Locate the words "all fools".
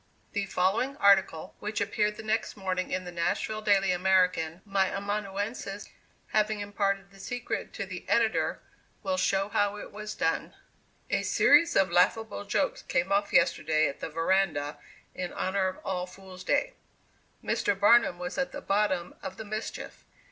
15.85-16.43